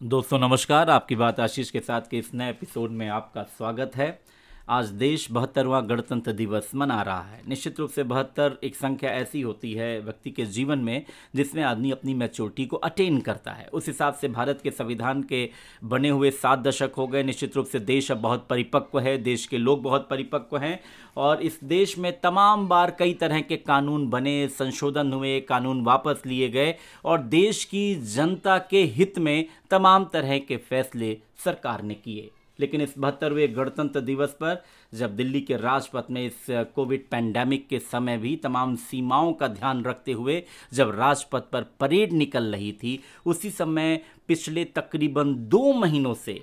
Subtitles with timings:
[0.00, 4.22] दोस्तों, नमस्कार। आपकी बात आशीष के साथ के इस नए एपिसोड में आपका स्वागत है।
[4.68, 9.40] आज देश बहत्तरवां गणतंत्र दिवस मना रहा है। निश्चित रूप से बहत्तर एक संख्या ऐसी
[9.40, 11.04] होती है व्यक्ति के जीवन में
[11.34, 15.50] जिसमें आदमी अपनी मैच्योरिटी को अटेन करता है। उस हिसाब से भारत के संविधान के
[15.84, 19.46] बने हुए सात दशक हो गए। निश्चित रूप से देश अब बहुत परिपक्व है। देश
[19.46, 20.80] के लोग बहुत परिपक्व हैं
[21.16, 26.22] और इस देश में तमाम बार कई तरह के कानून बने, संशोधन हुए, कानून वापस
[26.26, 26.74] लिए गए
[27.04, 32.80] और देश की जनता के हित में तमाम तरह के फैसले सरकार ने किए। लेकिन
[32.80, 34.62] इस बहत्तरवें गणतंत्र दिवस पर
[34.94, 39.84] जब दिल्ली के राजपथ में इस कोविड पैंडेमिक के समय भी तमाम सीमाओं का ध्यान
[39.84, 40.42] रखते हुए
[40.72, 46.40] जब राजपथ पर परेड निकल रही थी, उसी समय पिछले तकरीबन दो महीनों से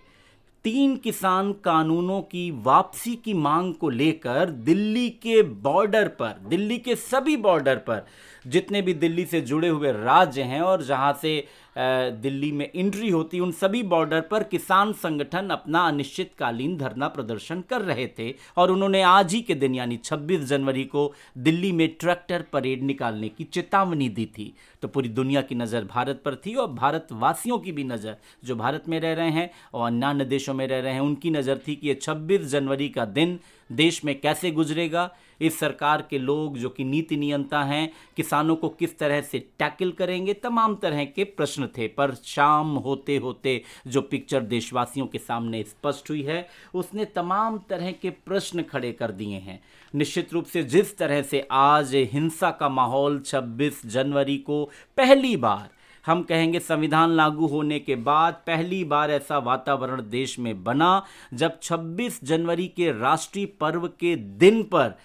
[0.63, 6.95] तीन किसान कानूनों की वापसी की मांग को लेकर दिल्ली के बॉर्डर पर, दिल्ली के
[6.95, 8.05] सभी बॉर्डर पर
[8.47, 13.39] जितने भी दिल्ली से जुड़े हुए राज्य हैं और जहाँ से दिल्ली में एंट्री होती,
[13.39, 19.01] उन सभी बॉर्डर पर किसान संगठन अपना अनिश्चितकालीन धरना प्रदर्शन कर रहे थे और उन्होंने
[19.03, 24.09] आज ही के दिन, यानी 26 जनवरी को दिल्ली में ट्रैक्टर परेड निकालने की चेतावनी
[24.09, 28.15] दी थी। तो पूरी दुनिया की नज़र भारत पर थी और भारतवासियों की भी नज़र
[28.43, 31.59] जो भारत में रह रहे हैं और अन्य देशों में रह रहे हैं, उनकी नज़र
[31.67, 33.39] थी कि ये छब्बीस जनवरी का दिन
[33.71, 38.69] देश में कैसे गुजरेगा, इस सरकार के लोग जो कि नीति नियंता हैं, किसानों को
[38.69, 44.01] किस तरह से टैकल करेंगे, तमाम तरह के प्रश्न थे। पर शाम होते होते जो
[44.01, 49.37] पिक्चर देशवासियों के सामने स्पष्ट हुई है, उसने तमाम तरह के प्रश्न खड़े कर दिए
[49.37, 49.63] हैं।
[49.95, 55.76] निश्चित रूप से जिस तरह से आज हिंसा का माहौल 26 जनवरी को पहली बार
[56.07, 61.59] हम कहेंगे संविधान लागू होने के बाद पहली बार ऐसा वातावरण देश में बना, जब
[61.59, 64.97] 26 जनवरी के राष्ट्रीय पर्व के दिन पर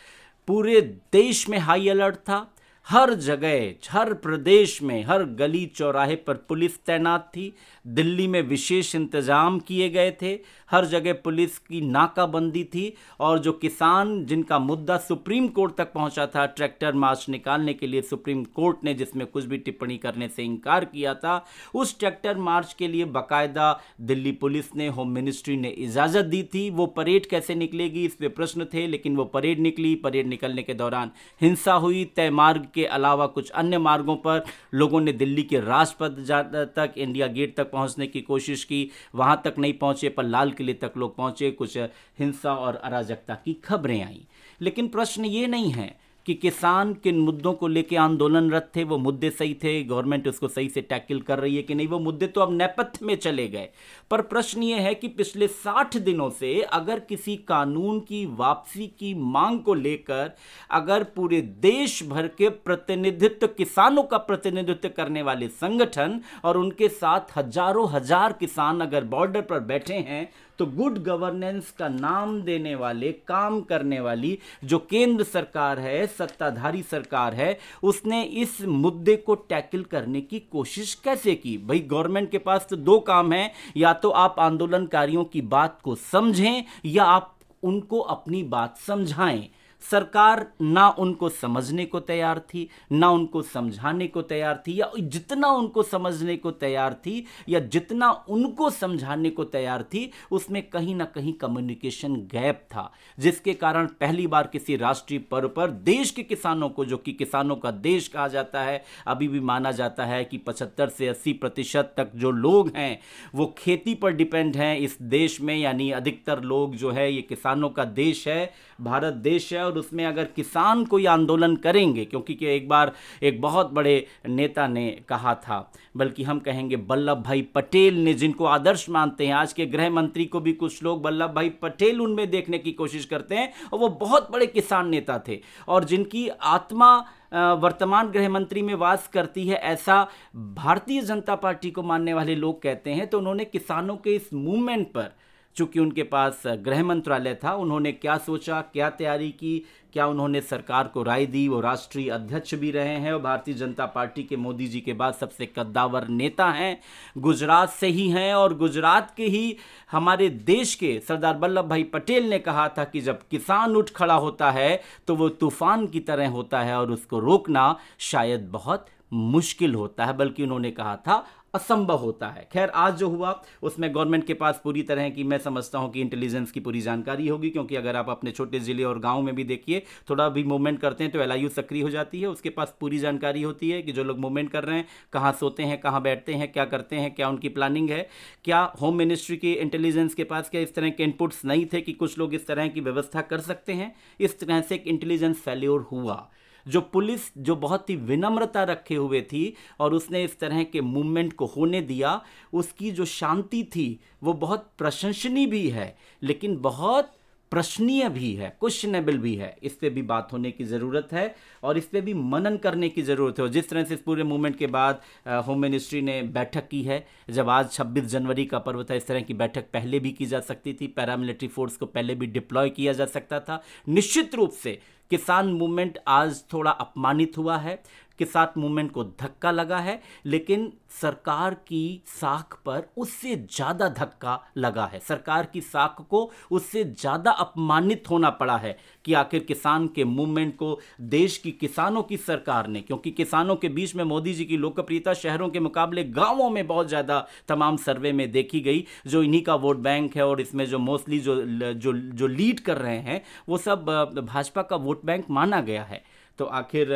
[0.46, 0.80] पूरे
[1.12, 2.54] देश में हाई अलर्ट था।
[2.86, 7.52] हर जगह, हर प्रदेश में, हर गली चौराहे पर पुलिस तैनात थी।
[7.84, 10.32] दिल्ली में विशेष इंतज़ाम किए गए थे।
[10.70, 16.26] हर जगह पुलिस की नाकाबंदी थी और जो किसान जिनका मुद्दा सुप्रीम कोर्ट तक पहुँचा
[16.26, 20.42] था, ट्रैक्टर मार्च निकालने के लिए सुप्रीम कोर्ट ने जिसमें कुछ भी टिप्पणी करने से
[20.42, 25.68] इनकार किया था, उस ट्रैक्टर मार्च के लिए बाकायदा दिल्ली पुलिस ने, होम मिनिस्ट्री ने
[25.68, 29.94] इजाज़त दी थी। वो परेड कैसे निकलेगी, इस पर प्रश्न थे, लेकिन वो परेड निकली।
[29.94, 34.44] परेड निकलने के दौरान हिंसा हुई, तय मार्ग के अलावा कुछ अन्य मार्गों पर
[34.74, 39.54] लोगों ने दिल्ली के राजपथ तक, इंडिया गेट तक पहुँचने की कोशिश की। वहाँ तक
[39.58, 41.76] नहीं पहुँचे, पर लाल किले तक लोग पहुँचे। कुछ
[42.18, 44.26] हिंसा और अराजकता की खबरें आई।
[44.60, 49.30] लेकिन प्रश्न ये नहीं है कि किसान किन मुद्दों को लेकर आंदोलनरत थे, वो मुद्दे
[49.30, 52.40] सही थे, गवर्नमेंट उसको सही से टैकल कर रही है कि नहीं, वो मुद्दे तो
[52.40, 53.68] अब नेपथ्य में चले गए।
[54.10, 59.14] पर प्रश्न ये है कि पिछले साठ दिनों से अगर किसी कानून की वापसी की
[59.14, 60.30] मांग को लेकर
[60.70, 67.36] अगर पूरे देश भर के प्रतिनिधित्व, किसानों का प्रतिनिधित्व करने वाले संगठन और उनके साथ
[67.36, 70.28] हज़ारों हज़ार किसान अगर बॉर्डर पर बैठे हैं
[70.62, 76.82] तो गुड गवर्नेंस का नाम देने वाले, काम करने वाली जो केंद्र सरकार है, सत्ताधारी
[76.82, 81.58] सरकार है, उसने इस मुद्दे को टैकल करने की कोशिश कैसे की?
[81.58, 85.94] भाई गवर्नमेंट के पास तो दो काम है, या तो आप आंदोलनकारियों की बात को
[85.94, 89.48] समझें, या आप उनको अपनी बात समझाएँ।
[89.90, 95.48] सरकार ना उनको समझने को तैयार थी, ना उनको समझाने को तैयार थी, या जितना
[95.48, 101.04] उनको समझने को तैयार थी, या जितना उनको समझाने को तैयार थी, उसमें कहीं ना
[101.04, 106.68] कहीं कम्युनिकेशन गैप था, जिसके कारण पहली बार किसी राष्ट्रीय पर्व पर देश के किसानों
[106.68, 110.38] को, जो कि किसानों का देश कहा जाता है, अभी भी माना जाता है कि
[110.38, 112.98] पचहत्तर से अस्सी प्रतिशत तक जो लोग हैं,
[113.34, 117.68] वो खेती पर डिपेंड हैं इस देश में, यानी अधिकतर लोग जो है, ये किसानों
[117.68, 122.46] का देश है, भारत देश है, और उसमें अगर किसान कोई आंदोलन करेंगे, क्योंकि कि
[122.46, 128.02] एक बार एक बहुत बड़े नेता ने कहा था, बल्कि हम कहेंगे वल्लभ भाई पटेल
[128.04, 131.48] ने, जिनको आदर्श मानते हैं। आज के गृह मंत्री को भी कुछ लोग वल्लभ भाई
[131.62, 135.84] पटेल उनमें देखने की कोशिश करते हैं, और वो बहुत बड़े किसान नेता थे, और
[135.84, 136.96] जिनकी आत्मा
[137.34, 140.06] वर्तमान गृह मंत्री में वास करती है, ऐसा
[140.36, 144.86] भारतीय जनता पार्टी को मानने वाले लोग कहते हैं। तो उन्होंने किसानों के इस मूवमेंट
[144.88, 145.10] पर
[145.56, 150.88] चूँकि उनके पास गृह मंत्रालय था, उन्होंने क्या सोचा, क्या तैयारी की, क्या उन्होंने सरकार
[150.88, 154.66] को राय दी, वो राष्ट्रीय अध्यक्ष भी रहे हैं और भारतीय जनता पार्टी के मोदी
[154.66, 156.78] जी के बाद सबसे कद्दावर नेता हैं,
[157.18, 159.56] गुजरात से ही हैं और गुजरात के ही
[159.90, 164.14] हमारे देश के सरदार वल्लभ भाई पटेल ने कहा था कि जब किसान उठ खड़ा
[164.14, 169.74] होता है तो वो तूफ़ान की तरह होता है और उसको रोकना शायद बहुत मुश्किल
[169.74, 174.26] होता है, बल्कि उन्होंने कहा था असंभव होता है। खैर, आज जो हुआ, उसमें गवर्नमेंट
[174.26, 177.76] के पास पूरी तरह की मैं समझता हूँ कि इंटेलिजेंस की पूरी जानकारी होगी, क्योंकि
[177.76, 181.12] अगर आप अपने छोटे ज़िले और गाँव में भी देखिए, थोड़ा भी मूवमेंट करते हैं
[181.12, 184.18] तो एलआईयू सक्रिय हो जाती है, उसके पास पूरी जानकारी होती है कि जो लोग
[184.18, 187.48] मूवमेंट कर रहे हैं, कहाँ सोते हैं, कहाँ बैठते हैं, क्या करते हैं, क्या उनकी
[187.48, 188.08] प्लानिंग है,
[188.44, 191.92] क्या होम मिनिस्ट्री की इंटेलिजेंस के पास क्या इस तरह के इनपुट्स नहीं थे कि
[191.92, 195.80] कुछ लोग इस तरह की व्यवस्था कर सकते हैं। इस तरह से एक इंटेलिजेंस फेल्योर
[195.82, 196.30] हुआ।
[196.68, 201.32] जो पुलिस जो बहुत ही विनम्रता रखे हुए थी और उसने इस तरह के मूवमेंट
[201.32, 202.22] को होने दिया,
[202.52, 207.12] उसकी जो शांति थी, वो बहुत प्रशंसनीय भी है, लेकिन बहुत
[207.52, 211.78] प्रश्नीय भी है क्वेश्चनेबल भी है। इस पर भी बात होने की ज़रूरत है और
[211.78, 214.56] इस पर भी मनन करने की ज़रूरत है। और जिस तरह से इस पूरे मूवमेंट
[214.56, 215.00] के बाद
[215.46, 219.20] होम मिनिस्ट्री ने बैठक की है, जब आज 26 जनवरी का पर्व था, इस तरह
[219.20, 222.92] की बैठक पहले भी की जा सकती थी। पैरामिलिट्री फोर्स को पहले भी डिप्लॉय किया
[222.92, 224.78] जा सकता था। निश्चित रूप से
[225.10, 227.82] किसान मूवमेंट आज थोड़ा अपमानित हुआ है।
[228.24, 234.84] किसान मूवमेंट को धक्का लगा है, लेकिन सरकार की साख पर उससे ज़्यादा धक्का लगा
[234.86, 240.04] है। सरकार की साख को उससे ज़्यादा अपमानित होना पड़ा है कि आखिर किसान के
[240.06, 244.44] मूवमेंट को देश की किसानों की सरकार ने, क्योंकि किसानों के बीच में मोदी जी
[244.44, 249.22] की लोकप्रियता शहरों के मुकाबले गाँवों में बहुत ज़्यादा तमाम सर्वे में देखी गई। जो
[249.22, 251.40] इन्हीं का वोट बैंक है और इसमें जो मोस्टली जो
[251.74, 253.84] जो जो लीड कर रहे हैं, वो सब
[254.22, 256.02] भाजपा का वोट बैंक माना गया है।
[256.38, 256.92] तो आखिर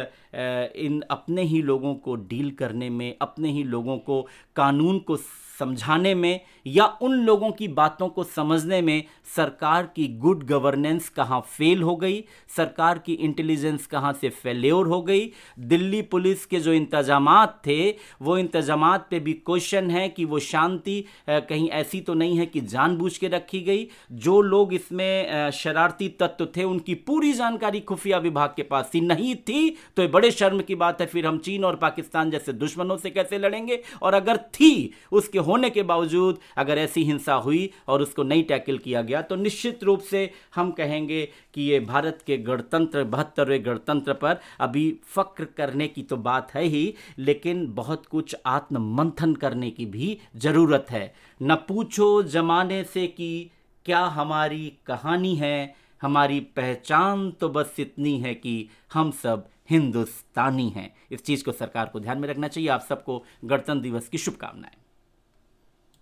[0.76, 4.22] इन अपने ही लोगों को डील करने में, अपने ही लोगों को
[4.56, 5.16] कानून को
[5.58, 9.04] समझाने में या उन लोगों की बातों को समझने में
[9.36, 12.22] सरकार की गुड गवर्नेंस कहाँ फेल हो गई,
[12.56, 17.28] सरकार की इंटेलिजेंस कहाँ से फेल्योर हो गई, दिल्ली पुलिस के जो इंतज़ाम
[17.66, 17.90] थे,
[18.22, 22.60] वो इंतज़ाम पे भी क्वेश्चन है कि वो शांति कहीं ऐसी तो नहीं है कि
[22.62, 28.52] जानबूझ के रखी गई। जो लोग इसमें शरारती तत्व थे, उनकी पूरी जानकारी खुफिया विभाग
[28.56, 31.64] के पास थी नहीं थी तो ये बड़े शर्म की बात है, फिर हम चीन
[31.64, 33.80] और पाकिस्तान जैसे दुश्मनों से कैसे लड़ेंगे?
[34.02, 38.78] और अगर थी, उसके होने के बावजूद अगर ऐसी हिंसा हुई और उसको नहीं टैकल
[38.78, 44.12] किया गया तो निश्चित रूप से हम कहेंगे कि ये भारत के गणतंत्र, बहत्तरवें गणतंत्र
[44.14, 49.86] पर अभी फक्र करने की तो बात है ही, लेकिन बहुत कुछ आत्ममंथन करने की
[49.86, 53.50] भी ज़रूरत है। न पूछो जमाने से कि
[53.86, 60.90] क्या हमारी कहानी है, हमारी पहचान तो बस इतनी है कि हम सब हिंदुस्तानी हैं।
[61.12, 64.76] इस चीज़ को सरकार को ध्यान में रखना चाहिए। आप सबको गणतंत्र दिवस की शुभकामनाएँ।